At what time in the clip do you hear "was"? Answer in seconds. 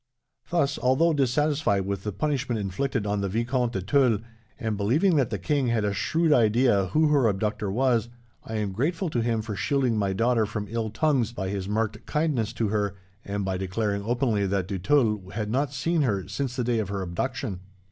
7.71-8.09